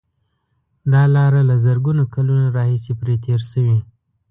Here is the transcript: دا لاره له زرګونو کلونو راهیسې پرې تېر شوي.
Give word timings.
دا 0.91 1.03
لاره 1.15 1.41
له 1.49 1.55
زرګونو 1.65 2.03
کلونو 2.13 2.45
راهیسې 2.57 2.93
پرې 3.01 3.15
تېر 3.25 3.41
شوي. 3.51 3.77